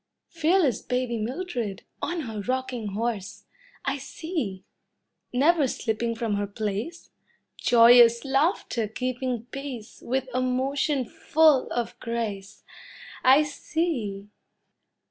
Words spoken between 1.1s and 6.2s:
Mildred, on her rocking horse I see! Never slipping